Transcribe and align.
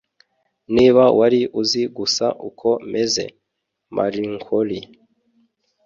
Niba 0.75 1.03
wari 1.19 1.41
uzi 1.61 1.83
gusa 1.97 2.25
uko 2.47 2.69
meze. 2.91 3.25
(Marloncori) 3.95 4.79